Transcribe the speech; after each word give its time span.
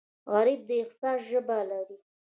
غریب 0.31 0.61
د 0.69 0.71
احساس 0.83 1.19
ژبه 1.29 1.57
لري 1.71 1.97